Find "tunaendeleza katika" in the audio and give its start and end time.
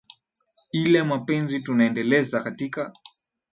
1.59-2.93